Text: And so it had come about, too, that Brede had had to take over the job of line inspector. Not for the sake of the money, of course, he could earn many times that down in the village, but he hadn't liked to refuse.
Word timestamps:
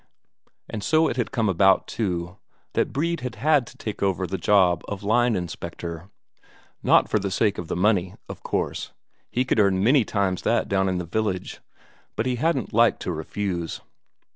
And 0.67 0.83
so 0.83 1.07
it 1.09 1.15
had 1.17 1.31
come 1.31 1.47
about, 1.47 1.87
too, 1.87 2.37
that 2.73 2.91
Brede 2.91 3.19
had 3.19 3.35
had 3.35 3.67
to 3.67 3.77
take 3.77 4.01
over 4.01 4.25
the 4.25 4.39
job 4.39 4.81
of 4.87 5.03
line 5.03 5.35
inspector. 5.35 6.09
Not 6.81 7.07
for 7.07 7.19
the 7.19 7.29
sake 7.29 7.59
of 7.59 7.67
the 7.67 7.75
money, 7.75 8.15
of 8.27 8.41
course, 8.41 8.93
he 9.29 9.45
could 9.45 9.59
earn 9.59 9.83
many 9.83 10.03
times 10.03 10.41
that 10.41 10.67
down 10.67 10.89
in 10.89 10.97
the 10.97 11.05
village, 11.05 11.59
but 12.15 12.25
he 12.25 12.37
hadn't 12.37 12.73
liked 12.73 12.99
to 13.03 13.11
refuse. 13.11 13.81